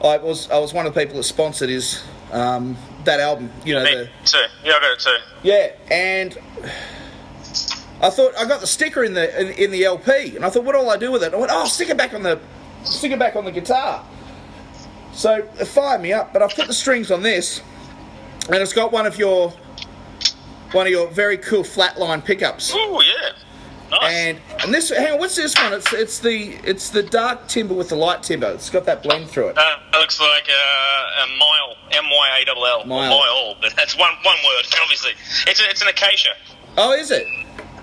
[0.03, 3.51] I was I was one of the people that sponsored his um, that album.
[3.65, 4.37] You know, Me the, too.
[4.63, 5.17] Yeah, I got it too.
[5.43, 6.37] yeah, and
[8.01, 10.63] I thought I got the sticker in the in, in the LP, and I thought,
[10.65, 11.33] what'll I do with it?
[11.33, 12.39] I went, oh, stick it back on the
[12.83, 14.05] stick it back on the guitar.
[15.13, 17.61] So it fired me up, but I put the strings on this,
[18.47, 19.51] and it's got one of your
[20.71, 22.71] one of your very cool flatline pickups.
[22.73, 23.31] Oh yeah.
[24.01, 25.73] And and this hang on, what's this one?
[25.73, 28.47] It's it's the it's the dark timber with the light timber.
[28.51, 29.57] It's got that blend through it.
[29.57, 33.09] Uh, it looks like uh, a myall, M Y A L L, Myall.
[33.21, 34.65] myall, but that's one one word.
[34.81, 35.11] Obviously,
[35.47, 36.29] it's a, it's an acacia.
[36.77, 37.27] Oh, is it?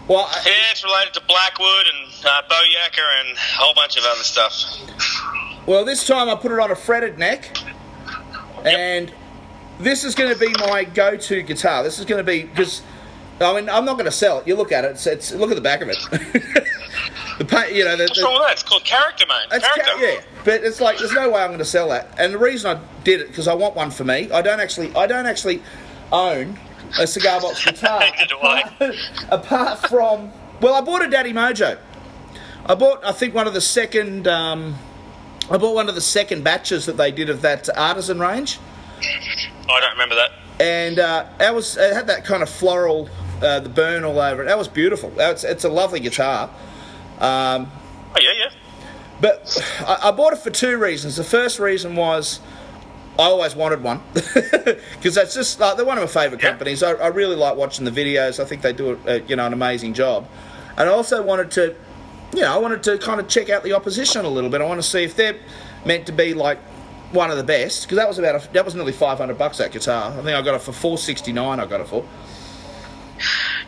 [0.08, 4.02] Well, I- Yeah, it's related to blackwood and uh, bowyacker and a whole bunch of
[4.04, 4.52] other stuff.
[5.66, 7.56] well, this time I put it on a fretted neck,
[8.64, 9.12] and
[9.78, 11.82] this is going to be my go-to guitar.
[11.82, 12.82] This is going to be because
[13.40, 14.46] I mean I'm not going to sell it.
[14.46, 14.92] You look at it.
[14.92, 15.96] It's, it's look at the back of it.
[17.38, 18.52] the paint, you know, the, What's the- wrong with that?
[18.52, 19.46] It's called character, mate.
[19.52, 19.92] It's character.
[19.94, 22.14] ca- yeah, but it's like there's no way I'm going to sell that.
[22.18, 24.30] And the reason I did it because I want one for me.
[24.30, 25.62] I don't actually, I don't actually
[26.12, 26.58] own
[26.98, 28.02] a cigar box guitar.
[28.02, 28.62] I.
[28.78, 28.94] apart,
[29.30, 31.78] apart from, well, I bought a Daddy Mojo.
[32.66, 34.28] I bought, I think, one of the second.
[34.28, 34.76] Um,
[35.50, 38.58] I bought one of the second batches that they did of that artisan range,
[39.00, 40.30] I don't remember that.
[40.60, 43.08] and uh, that was it had that kind of floral,
[43.42, 44.46] uh, the burn all over it.
[44.46, 45.10] That was beautiful.
[45.10, 46.50] That's it's a lovely guitar.
[47.18, 47.70] Um,
[48.14, 48.50] Oh yeah, yeah.
[49.20, 51.16] But I, I bought it for two reasons.
[51.16, 52.40] The first reason was
[53.18, 56.50] I always wanted one because that's just like they're one of my favourite Yeah.
[56.50, 56.82] companies.
[56.82, 58.40] I, I really like watching the videos.
[58.40, 60.26] I think they do a, you know an amazing job.
[60.76, 61.76] And I also wanted to,
[62.34, 64.60] you know, I wanted to kind of check out the opposition a little bit.
[64.60, 65.36] I want to see if they're
[65.84, 66.58] meant to be like
[67.12, 69.58] one of the best because that was about a, that was nearly five hundred bucks
[69.58, 70.10] that guitar.
[70.12, 71.60] I think I got it for four sixty nine.
[71.60, 72.04] I got it for.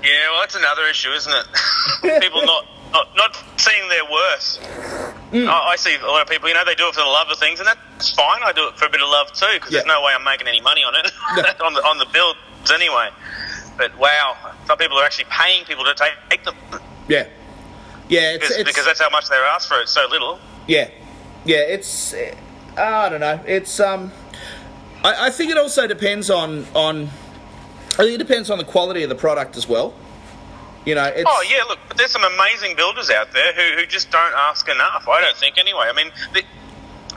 [0.02, 1.46] Yeah, well, that's another issue, isn't it?
[2.22, 4.58] people not, not not seeing their worth.
[5.32, 5.48] Mm.
[5.48, 7.28] I, I see a lot of people, you know, they do it for the love
[7.30, 8.40] of things, and that's fine.
[8.44, 10.46] I do it for a bit of love too, because there's no way I'm making
[10.48, 11.42] any money on it No.
[11.66, 12.38] on the on the builds
[12.70, 13.10] anyway.
[13.78, 14.36] But wow,
[14.66, 16.54] some people are actually paying people to take, take them
[17.08, 17.26] Yeah,
[18.08, 18.32] yeah.
[18.34, 19.88] It's, because, it's, because that's how much they're asked for it.
[19.88, 20.38] So little.
[20.66, 20.90] Yeah,
[21.44, 21.58] yeah.
[21.58, 22.34] It's uh,
[22.76, 23.40] I don't know.
[23.46, 24.12] It's um,
[25.02, 27.10] I, I think it also depends on on.
[27.94, 29.94] I think it depends on the quality of the product as well.
[30.84, 33.86] You know, it's Oh yeah, look, but there's some amazing builders out there who, who
[33.86, 35.06] just don't ask enough.
[35.08, 35.86] I don't think anyway.
[35.88, 36.42] I mean, they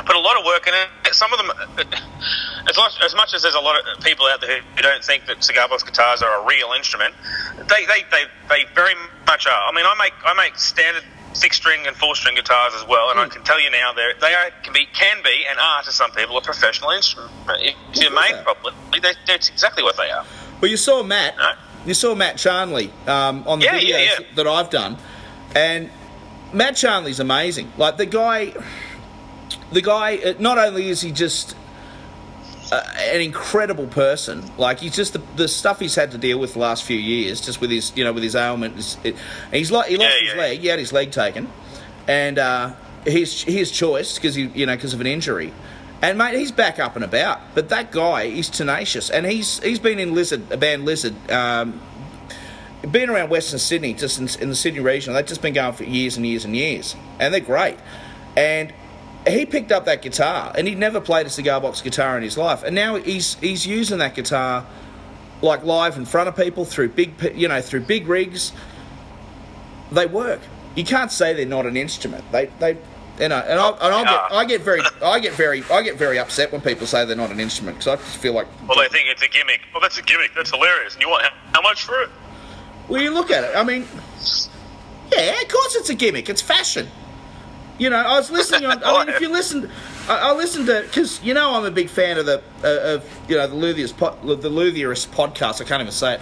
[0.03, 1.15] put a lot of work in it.
[1.15, 1.51] Some of them,
[2.69, 5.25] as much as, much as there's a lot of people out there who, don't think
[5.27, 7.15] that cigar box guitars are a real instrument,
[7.57, 8.93] they, they, they, they very
[9.25, 9.69] much are.
[9.69, 13.09] I mean, I make I make standard six string and four string guitars as well,
[13.09, 13.31] and I hmm.
[13.31, 16.11] can tell you now they they are can be can be and are to some
[16.11, 17.31] people a professional instrument.
[17.49, 18.43] If you're course they made are.
[18.43, 20.25] properly, they, that's exactly what they are.
[20.65, 21.37] Well, you saw Matt.
[21.37, 21.51] No.
[21.85, 24.25] You saw Matt Charnley um, on the Yeah, videos yeah, yeah.
[24.33, 24.97] that I've done,
[25.55, 25.91] and
[26.53, 27.71] Matt Charnley's amazing.
[27.77, 28.51] Like the guy,
[29.71, 30.17] the guy.
[30.17, 31.55] uh, Not only is he just
[32.71, 36.53] uh, an incredible person, like he's just the, the stuff he's had to deal with
[36.53, 38.97] the last few years, just with his you know with his ailment.
[39.03, 39.15] It,
[39.53, 40.41] he's like he lost Yeah, his yeah.
[40.41, 40.59] leg.
[40.61, 41.47] He had his leg taken,
[42.07, 42.73] and uh,
[43.05, 45.53] his his choice because he you know because of an injury.
[46.05, 47.41] And mate, he's back up and about.
[47.55, 51.81] But that guy, is tenacious, and he's he's been in Lizard, a band Lizard, um,
[52.91, 55.15] been around Western Sydney, just in, in the Sydney region.
[55.15, 57.79] They've just been going for years and years and years, and they're great.
[58.37, 58.71] And
[59.27, 62.37] he picked up that guitar, and he'd never played a cigar box guitar in his
[62.37, 64.63] life, and now he's he's using that guitar
[65.41, 68.53] like live in front of people through big, you know, through big rigs.
[69.91, 70.41] They work.
[70.75, 72.31] You can't say they're not an instrument.
[72.31, 72.77] They they
[73.19, 74.31] You know, and I and I get.
[74.31, 77.31] I get very I get very I get very upset when people say they're not
[77.31, 79.61] an instrument because I just feel like Well, they think it's a gimmick.
[79.73, 80.31] Well, that's a gimmick.
[80.35, 80.95] That's hilarious.
[80.95, 81.23] And you want
[81.53, 82.09] how, much for it?
[82.89, 83.55] Well, you look at it.
[83.55, 83.87] I mean,
[85.13, 86.29] yeah, of course it's a gimmick.
[86.29, 86.87] It's fashion.
[87.77, 88.83] You know, I was listening on.
[88.83, 89.69] I mean, if you listen,
[90.09, 93.19] I, I listened to because you know I'm a big fan of the uh, of
[93.29, 95.61] you know the Luthiers po- the Luthiers podcast.
[95.61, 96.21] I can't even say it.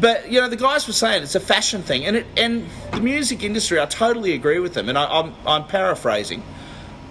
[0.00, 3.00] But you know the guys were saying it's a fashion thing, and it and the
[3.00, 3.80] music industry.
[3.80, 6.42] I totally agree with them, and I, I'm I'm paraphrasing,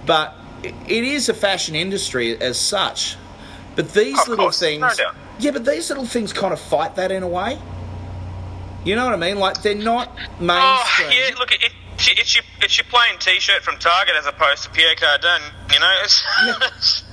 [0.06, 0.74] but it,
[1.04, 3.18] is a fashion industry as such.
[3.76, 6.96] But these Of little course, things, no yeah, but these little things kind of fight
[6.96, 7.60] that in a way.
[8.86, 9.38] You know what I mean?
[9.38, 11.10] Like they're not mainstream.
[11.10, 11.36] Oh, yeah.
[11.38, 15.42] Look, it, it's, your- it's your plain T-shirt from Target as opposed to Pierre Cardin.
[15.74, 17.04] You know, it's,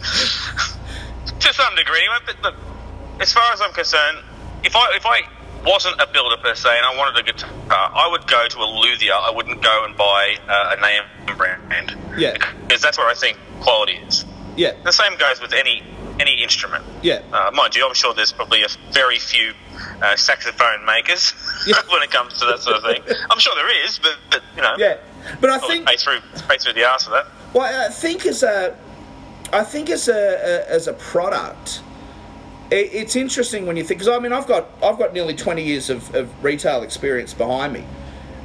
[1.41, 2.09] to some degree.
[2.27, 2.55] But look,
[3.21, 4.19] as far as I'm concerned,
[4.63, 5.23] if I if I
[5.65, 8.69] wasn't a builder per se and I wanted a guitar, I would go to a
[8.81, 9.13] luthier.
[9.15, 11.97] I wouldn't go and buy uh, a name brand.
[12.19, 12.37] Yeah.
[12.67, 14.25] because that's where I think quality is.
[14.57, 15.83] Yeah, The same goes with any
[16.21, 16.85] any instrument.
[17.03, 19.53] yeah, Uh, mind you, I'm sure there's probably a very few
[20.01, 21.33] uh, saxophone makers
[21.67, 21.75] Yeah.
[21.93, 23.03] when it comes to that sort of thing.
[23.31, 24.99] I'm sure there is, but, but you know, yeah.
[25.41, 27.27] But I think pay through pay through the arse for that.
[27.53, 28.77] Well, I think as a,
[29.53, 31.83] I think as a, a as a product,
[32.71, 35.91] it's interesting when you think because I mean I've got I've got nearly twenty years
[35.91, 37.85] of, of retail experience behind me,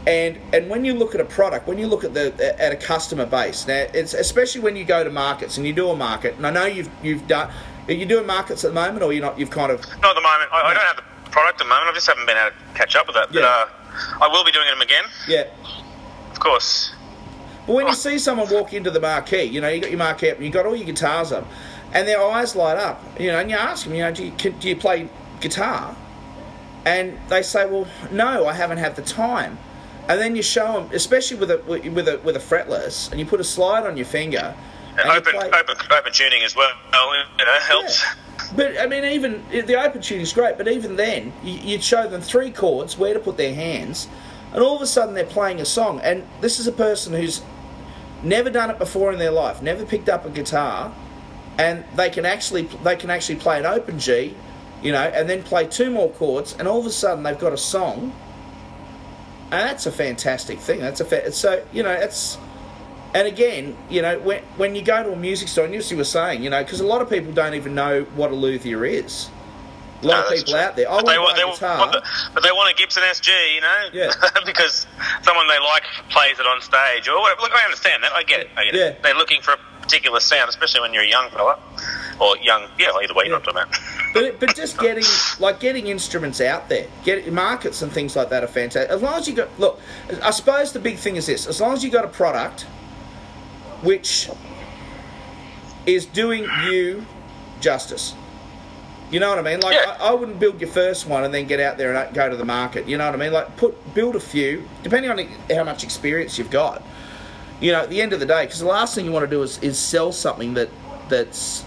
[0.08, 2.76] and and when you look at a product, when you look at the at a
[2.76, 6.36] customer base, now it's especially when you go to markets and you do a market,
[6.36, 7.50] and I know you've you've done.
[7.88, 9.40] Are you doing markets at the moment, or you're not?
[9.40, 10.50] You've kind of Not at the moment.
[10.54, 11.90] I, I don't have the product at the moment.
[11.90, 13.30] I just haven't been able to catch up with that.
[13.34, 13.48] But Yeah.
[13.48, 13.68] uh,
[14.22, 15.46] I will be doing them again, yeah.
[16.32, 16.94] of course.
[17.66, 20.30] But when you see someone walk into the marquee, you know, you got your marquee
[20.30, 21.48] up and you got all your guitars up,
[21.94, 24.32] and their eyes light up, you know, and you ask them, you know, do you,
[24.32, 25.10] can, do you play
[25.42, 25.96] guitar?
[26.86, 29.58] And they say, well, no, I haven't had the time.
[30.08, 33.26] And then you show them, especially with a with a with a fretless, and you
[33.28, 34.56] put a slide on your finger.
[34.98, 36.72] And open, play- open open tuning as well.
[37.38, 38.02] You know, helps.
[38.02, 38.14] Yeah.
[38.56, 40.58] But I mean, even the open tuning is great.
[40.58, 44.08] But even then, you- you'd show them three chords, where to put their hands,
[44.52, 46.00] and all of a sudden they're playing a song.
[46.04, 47.42] And this is a person who's
[48.24, 50.92] never done it before in their life, never picked up a guitar,
[51.60, 54.34] and they can actually they can actually play an open G,
[54.82, 57.54] you know, and then play two more chords, and all of a sudden they've got
[57.54, 58.14] a song.
[59.52, 60.80] And that's a fantastic thing.
[60.80, 62.38] That's a fa- so you know it's.
[63.12, 65.96] And again, you know, when when you go to a music store, and you see
[65.96, 68.86] what saying, you know, because a lot of people don't even know what a luthier
[68.86, 69.30] is.
[70.04, 70.62] A lot No, of people true.
[70.62, 70.90] out there.
[70.90, 71.60] I But they want they want
[71.92, 72.04] the,
[72.36, 74.12] but they want a Gibson SG, you know, Yeah.
[74.46, 74.86] because
[75.24, 77.42] someone they like plays it on stage or whatever.
[77.42, 78.14] Look, I understand that.
[78.14, 78.50] I get it.
[78.56, 78.82] I get Yeah.
[78.94, 79.04] it.
[79.04, 79.58] They're looking for a
[79.90, 81.58] particular sound, especially when you're a young fella
[82.22, 82.68] or young.
[82.78, 83.80] Yeah, either way, you're not talking about.
[84.12, 85.04] But but just getting
[85.40, 88.90] like getting instruments out there, get markets and things like that are fantastic.
[88.90, 89.80] As long as you got look,
[90.24, 92.64] I suppose the big thing is this: as long as you got a product
[93.84, 94.28] which
[95.86, 97.06] is doing you
[97.62, 98.16] justice.
[99.12, 99.60] You know what I mean?
[99.60, 99.96] Like Yeah.
[100.00, 102.36] I, I wouldn't build your first one and then get out there and go to
[102.36, 102.88] the market.
[102.88, 103.32] You know what I mean?
[103.32, 105.20] Like put build a few, depending on
[105.56, 106.82] how much experience you've got.
[107.60, 109.30] You know, at the end of the day, because the last thing you want to
[109.30, 110.70] do is, is sell something that
[111.10, 111.66] that's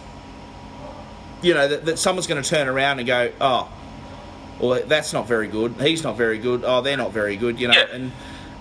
[1.42, 3.70] you know that, that someone's going to turn around and go, oh,
[4.60, 5.74] well that's not very good.
[5.80, 6.62] He's not very good.
[6.64, 7.60] Oh, they're not very good.
[7.60, 7.86] You know, Yeah.
[7.92, 8.12] and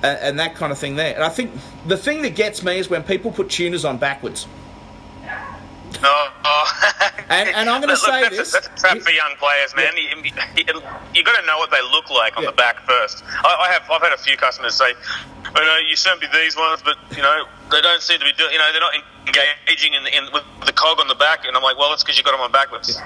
[0.04, 1.14] and and that kind of thing there.
[1.16, 1.52] And I think
[1.86, 4.48] the thing that gets me is when people put tuners on backwards.
[6.04, 6.92] Oh, oh.
[7.30, 8.50] And- and I'm gonna say that's this.
[8.50, 9.94] A, that's a trap for young players, man.
[9.96, 10.04] You,
[10.58, 10.82] you,
[11.14, 12.50] you got to know what they look like on Yeah.
[12.50, 13.24] the back first.
[13.44, 14.94] I, I have I've had a few customers say,
[15.56, 18.26] "Oh uh, no, you sent me these ones, but you know they don't seem to
[18.26, 18.52] be doing.
[18.52, 18.94] You know, they're not
[19.28, 22.18] engaging in, in with the cog on the back." And I'm like, "Well, that's because
[22.18, 23.00] you got them on backwards."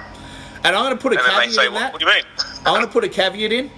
[0.64, 1.92] And I'm going to put a And caveat say, in that.
[1.92, 2.24] "What do you mean?"
[2.64, 3.70] I'm going to put a caveat in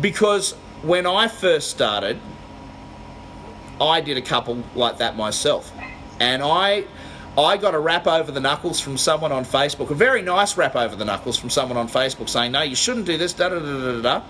[0.00, 0.52] because
[0.82, 2.18] when I first started,
[3.80, 5.72] I did a couple like that myself,
[6.20, 6.84] and I
[7.38, 10.74] I got a rap over the knuckles from someone on Facebook, a very nice rap
[10.74, 13.58] over the knuckles from someone on Facebook saying, "No, you shouldn't do this." Da da
[13.58, 14.00] da da.
[14.00, 14.22] da.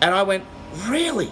[0.00, 0.44] And I went,
[0.86, 1.30] "Really?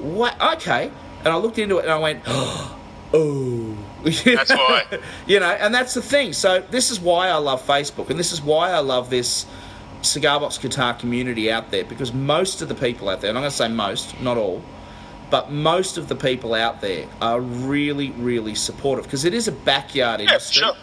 [0.00, 0.40] What?
[0.54, 0.90] Okay."
[1.24, 4.84] And I looked into it and I went, "Oh." That's why.
[5.26, 6.32] you know, and that's the thing.
[6.32, 9.46] So this is why I love Facebook, and this is why I love this
[10.02, 13.42] cigar box guitar community out there because most of the people out there, and I'm
[13.42, 14.62] going to say most, not all,
[15.28, 19.52] but most of the people out there are really, really supportive because it is a
[19.52, 20.62] backyard Yeah, industry.
[20.62, 20.74] sure.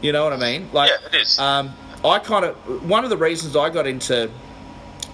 [0.00, 0.70] You know what I mean?
[0.72, 1.38] Like, Yeah, it is.
[1.38, 4.30] Um, I kind of one of the reasons I got into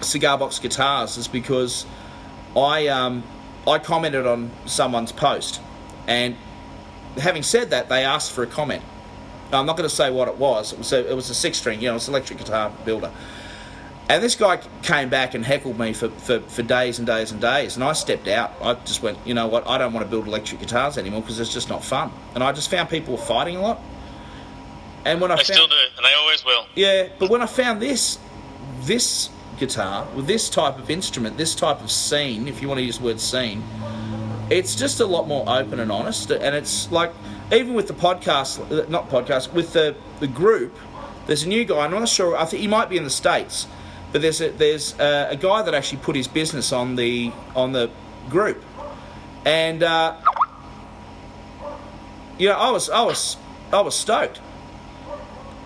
[0.00, 1.85] cigar box guitars is because
[2.56, 3.22] I um,
[3.66, 5.61] I commented on someone's post,
[6.06, 6.37] and
[7.18, 8.82] having said that, they asked for a comment.
[9.50, 10.72] Now, I'm not going to say what it was.
[10.72, 13.11] It was a, it was a six string, you know, it's an electric guitar builder.
[14.11, 17.40] And this guy came back and heckled me for, for, for days and days and
[17.40, 17.74] days.
[17.74, 18.52] And I stepped out.
[18.61, 21.40] I just went, you know what, I don't want to build electric guitars anymore because
[21.40, 22.11] it's just not fun.
[22.34, 23.80] And I just found people were fighting a lot.
[25.06, 26.66] And when I They found, still do, and they always will.
[26.74, 28.18] yeah, but when I found this,
[28.80, 32.85] this guitar with this type of instrument, this type of scene, if you want to
[32.85, 33.62] use the word scene,
[34.51, 36.31] it's just a lot more open and honest.
[36.31, 37.12] And it's like,
[37.53, 40.77] even with the podcast, uh, not podcast, with the, the group,
[41.27, 41.85] there's a new guy.
[41.85, 42.37] I'm not sure.
[42.37, 43.66] I think he might be in the states,
[44.12, 47.73] but there's a, there's a, a guy that actually put his business on the on
[47.73, 47.90] the
[48.31, 48.64] group,
[49.44, 50.16] and uh,
[52.38, 53.37] you know, I was I was
[53.71, 54.40] I was stoked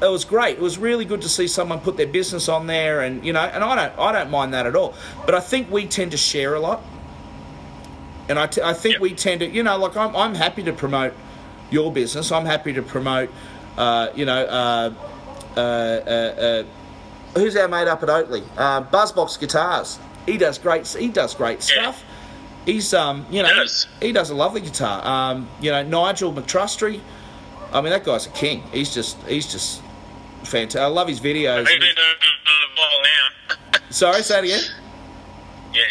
[0.02, 0.56] it was great.
[0.56, 3.40] It was really good to see someone put their business on there, and you know,
[3.40, 4.94] and I don't, I don't mind that at all.
[5.24, 6.82] But I think we tend to share a lot,
[8.28, 9.00] and I, t- I think Yep.
[9.02, 11.12] we tend to, you know, like I'm, I'm happy to promote
[11.70, 12.32] your business.
[12.32, 13.30] I'm happy to promote,
[13.78, 14.92] uh, you know, uh,
[15.56, 16.64] uh, uh, uh,
[17.38, 18.42] who's our mate up at Oakley?
[18.56, 19.98] Uh, Buzzbox Guitars.
[20.26, 20.86] He does great.
[20.88, 21.82] He does great Yeah.
[21.82, 22.04] stuff.
[22.66, 23.86] He's, um, you know, He does.
[24.00, 25.04] he does a lovely guitar.
[25.04, 27.00] Um, you know, Nigel McTrustry.
[27.72, 28.62] I mean, that guy's a king.
[28.72, 29.82] He's just, he's just
[30.44, 30.80] fantastic.
[30.80, 31.66] I love his videos.
[31.66, 33.80] They've been doing it a while now.
[33.90, 34.60] Sorry, say it again.
[35.74, 35.82] yeah.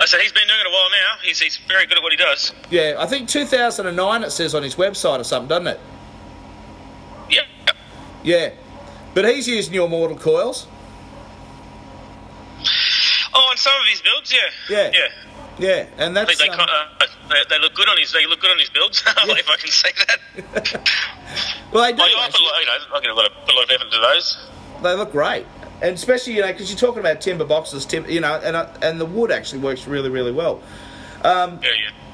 [0.00, 1.16] I said he's been doing it a while now.
[1.22, 2.52] He's, he's very good at what he does.
[2.70, 5.80] Yeah, I think 2009 it says on his website or something, doesn't it?
[7.28, 7.42] Yeah.
[8.22, 8.50] Yeah.
[9.12, 10.66] But he's using your mortal coils.
[13.34, 14.38] Oh, on some of his builds, yeah.
[14.70, 14.90] Yeah.
[14.94, 15.08] Yeah.
[15.60, 16.68] Yeah, and that's they, um, of,
[17.28, 18.10] they, they look good on his.
[18.12, 19.02] They look good on his builds.
[19.06, 20.18] if I can say that.
[21.72, 22.02] well, they do.
[22.02, 23.64] I, I put, a lot- you know, I get a lot of, put a lot
[23.64, 24.38] of effort into those.
[24.82, 25.44] They look great,
[25.82, 28.68] and especially you know because you're talking about timber boxes, tim- you know, and uh,
[28.80, 30.62] and the wood actually works really really well.
[31.22, 31.70] Yeah, yeah.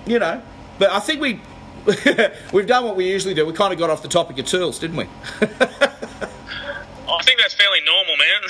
[0.07, 0.43] You know,
[0.81, 1.41] but I think we
[2.53, 3.47] we've done what we usually do.
[3.47, 5.05] We kind of got off the topic of tools, didn't we?
[5.41, 8.43] I think that's fairly normal, man.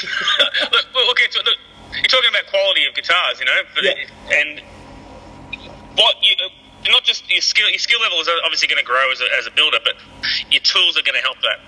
[0.73, 1.45] look, we'll get to it.
[1.45, 1.59] Look,
[1.97, 3.93] you're talking about quality of guitars, you know, but Yeah.
[4.35, 4.63] and
[5.97, 6.37] what you.
[6.87, 9.47] Not just your skill, your skill level is obviously going to grow as a, as
[9.49, 9.99] a builder, but
[10.55, 11.59] your tools are going to help that.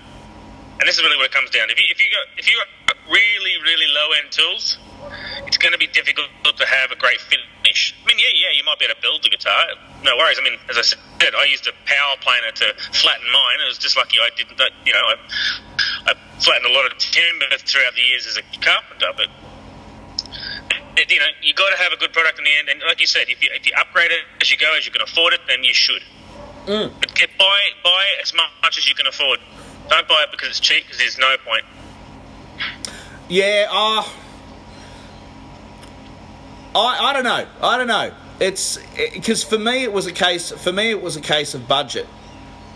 [0.79, 1.67] And this is really what it comes down.
[1.67, 4.79] If you if you go if you got really really low end tools,
[5.43, 7.95] it's going to be difficult to have a great finish.
[7.99, 9.75] I mean, yeah, yeah, you might be able to build the guitar,
[10.07, 10.39] no worries.
[10.39, 13.59] I mean, as I said, I used a power planer to flatten mine.
[13.59, 15.15] It was just lucky I didn't, you know, I,
[16.07, 19.27] I flattened a lot of timber throughout the years as a carpenter, but.
[20.99, 22.99] It, you know, you got to have a good product in the end, and like
[22.99, 25.33] you said, if you, if you upgrade it as you go, as you can afford
[25.33, 26.03] it, then you should.
[26.65, 26.91] Mm.
[26.99, 29.39] But get, buy buy as much as you can afford.
[29.89, 31.63] Don't buy it because it's cheap, because there's no point.
[33.29, 34.03] Yeah, uh,
[36.75, 37.47] I I don't know.
[37.61, 38.13] I don't know.
[38.39, 38.77] It's
[39.13, 40.51] because for me it was a case.
[40.51, 42.07] For me it was a case of budget,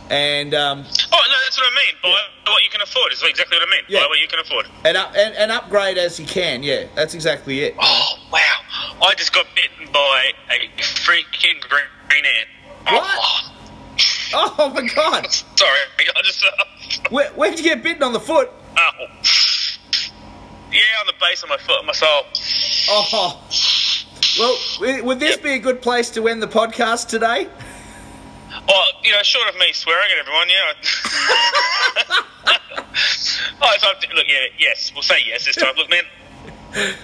[0.10, 1.96] and um, Oh no, that's what I mean.
[2.04, 3.12] Buy what you can afford.
[3.14, 3.84] Is exactly what I mean.
[3.88, 4.02] Yeah.
[4.02, 4.68] Buy what you can afford.
[4.86, 6.64] and up and, and upgrade as you can.
[6.64, 7.76] Yeah, that's exactly it.
[7.80, 8.40] Oh wow!
[9.08, 12.48] I just got bitten by a freaking green, green ant.
[12.86, 13.04] What?
[14.36, 15.32] Oh, Oh my god!
[15.32, 16.44] sorry, I just.
[16.44, 18.50] Uh, Where where'd you get bitten on the foot?
[18.78, 18.92] oh.
[20.72, 22.24] Yeah, on the base of my foot, my sole.
[22.90, 23.40] Oh.
[24.40, 27.48] Well, would this be a good place to end the podcast today?
[28.68, 30.74] Well, you know, short of me swearing at everyone, yeah.
[33.62, 35.76] oh, if look, yeah, yes, we'll say yes this time.
[35.76, 36.04] Look, man,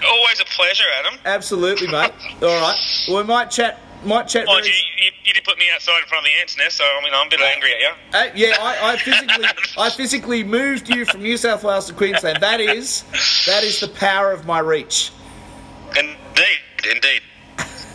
[0.08, 1.19] always a pleasure, Adam.
[1.26, 2.12] Absolutely, mate.
[2.41, 2.78] All right.
[3.08, 3.80] Well, we might chat.
[4.06, 4.45] Might chat.
[4.45, 6.78] Mind very- you, you, you did put me outside in front of the ants nest,
[6.78, 7.89] so I mean, I'm a bit angry at you.
[8.13, 9.45] Uh, yeah, I, I physically,
[9.78, 12.41] I physically moved you from New South Wales to Queensland.
[12.41, 13.04] That is,
[13.45, 15.12] that is the power of my reach.
[15.98, 16.15] Indeed,
[16.90, 17.21] indeed.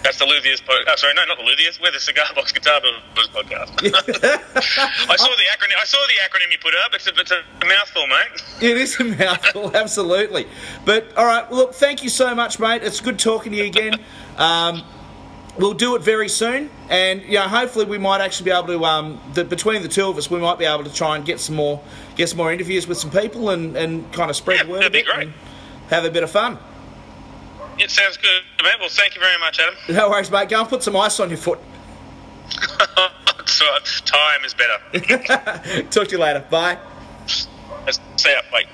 [0.05, 0.85] That's the Luthiers podcast.
[0.87, 1.81] Oh, sorry, no, not the Luthiers.
[1.81, 3.71] We're the Cigar Box Guitar Builders podcast.
[5.11, 5.81] I saw the acronym.
[5.81, 6.93] I saw the acronym you put up.
[6.95, 8.71] It's a, it's a mouthful, mate.
[8.71, 10.47] It is a mouthful, absolutely.
[10.85, 12.83] But all right, well, look, thank you so much, mate.
[12.83, 13.95] It's good talking to you again.
[14.37, 14.83] Um,
[15.57, 18.85] we'll do it very soon, and you know, hopefully, we might actually be able to.
[18.85, 21.41] Um, the, between the two of us, we might be able to try and get
[21.41, 21.81] some more,
[22.15, 24.79] get some more interviews with some people, and, and kind of spread Yeah, the word
[24.81, 25.29] that'd be great.
[25.29, 25.33] and
[25.89, 26.59] have a bit of fun.
[27.79, 28.43] It sounds good.
[28.63, 29.75] Well, thank you very much, Adam.
[29.89, 30.49] No worries, mate.
[30.49, 31.59] Go and put some ice on your foot.
[33.47, 33.65] so,
[34.05, 35.83] time is better.
[35.91, 36.45] Talk to you later.
[36.51, 36.79] Bye.
[37.87, 38.41] See ya.
[38.51, 38.65] Bye.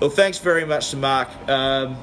[0.00, 1.96] Well, thanks very much to Mark um,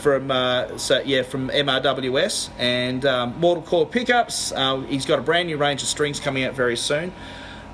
[0.00, 4.52] from uh, so yeah from MRWS and um, Mortal Coil pickups.
[4.52, 7.12] Uh, he's got a brand new range of strings coming out very soon.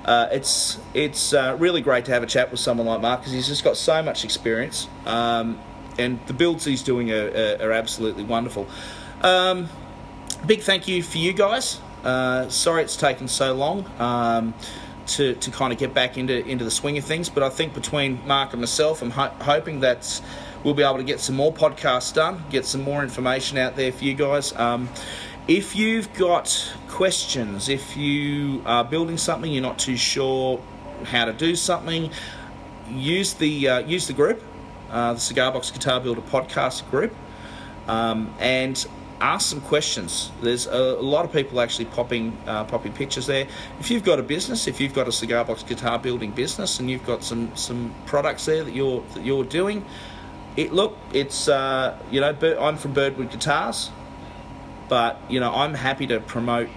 [0.03, 3.33] Uh, it's it's uh, really great to have a chat with someone like Mark because
[3.33, 5.59] he's just got so much experience, um,
[5.97, 8.67] and the builds he's doing are, are, absolutely wonderful.
[9.21, 9.69] Um,
[10.45, 11.79] big thank you for you guys.
[12.03, 13.89] Uh, sorry it's taken so long.
[13.99, 14.53] Um,
[15.07, 17.29] to, to kind of get back into into the swing of things.
[17.29, 20.21] But I think between Mark and myself, I'm ho- hoping that
[20.63, 23.91] we'll be able to get some more podcasts done, get some more information out there
[23.91, 24.53] for you guys.
[24.53, 24.89] Um,
[25.47, 30.61] if you've got questions, if you are building something, you're not too sure
[31.03, 32.11] how to do something,
[32.89, 34.41] use the uh, use the group,
[34.91, 37.13] uh, the Cigar Box Guitar Builder podcast group,
[37.87, 38.85] um, and
[39.21, 40.31] ask some questions.
[40.41, 43.47] There's a, lot of people actually popping uh, popping pictures there.
[43.79, 46.89] If you've got a business, if you've got a cigar box guitar building business, and
[46.89, 49.85] you've got some some products there that you're that you're doing,
[50.57, 53.91] it look it's uh, you know I'm from Birdwood Guitars,
[54.89, 56.69] but you know I'm happy to promote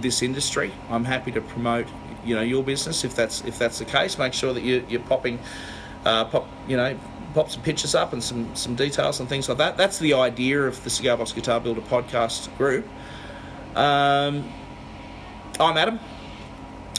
[0.00, 0.72] this industry.
[0.88, 1.86] I'm happy to promote
[2.24, 4.18] you know your business if that's if that's the case.
[4.18, 5.38] Make sure that you, you're popping
[6.04, 6.96] uh, pop you know
[7.34, 9.76] pop some pictures up and some some details and things like that.
[9.76, 12.86] That's the idea of the Cigar Box Guitar Builder podcast group.
[13.76, 14.50] Um,
[15.60, 16.00] I'm Adam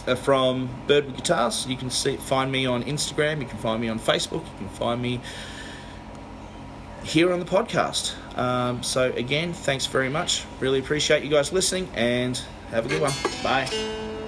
[0.08, 1.68] uh, from Birdwood Guitars.
[1.68, 3.42] You can see find me on Instagram.
[3.42, 4.44] You can find me on Facebook.
[4.44, 5.20] You can find me
[7.04, 8.16] here on the podcast.
[8.38, 10.46] Um, so again, thanks very much.
[10.60, 13.14] Really appreciate you guys listening, and have a good one.
[13.44, 14.19] Bye.